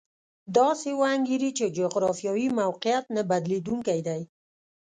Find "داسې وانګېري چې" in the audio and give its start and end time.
0.57-1.65